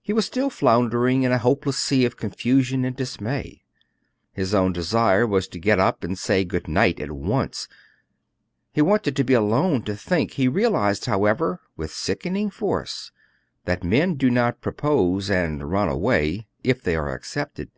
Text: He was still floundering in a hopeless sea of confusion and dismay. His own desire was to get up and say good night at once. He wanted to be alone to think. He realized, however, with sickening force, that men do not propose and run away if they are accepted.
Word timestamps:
He 0.00 0.12
was 0.12 0.26
still 0.26 0.48
floundering 0.48 1.24
in 1.24 1.32
a 1.32 1.38
hopeless 1.38 1.76
sea 1.76 2.04
of 2.04 2.16
confusion 2.16 2.84
and 2.84 2.94
dismay. 2.94 3.64
His 4.32 4.54
own 4.54 4.72
desire 4.72 5.26
was 5.26 5.48
to 5.48 5.58
get 5.58 5.80
up 5.80 6.04
and 6.04 6.16
say 6.16 6.44
good 6.44 6.68
night 6.68 7.00
at 7.00 7.10
once. 7.10 7.66
He 8.72 8.80
wanted 8.80 9.16
to 9.16 9.24
be 9.24 9.34
alone 9.34 9.82
to 9.86 9.96
think. 9.96 10.34
He 10.34 10.46
realized, 10.46 11.06
however, 11.06 11.60
with 11.76 11.90
sickening 11.90 12.48
force, 12.48 13.10
that 13.64 13.82
men 13.82 14.14
do 14.14 14.30
not 14.30 14.60
propose 14.60 15.28
and 15.28 15.68
run 15.68 15.88
away 15.88 16.46
if 16.62 16.80
they 16.80 16.94
are 16.94 17.12
accepted. 17.12 17.72